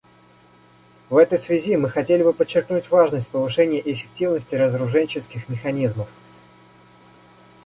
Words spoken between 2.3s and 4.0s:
подчеркнуть важность повышения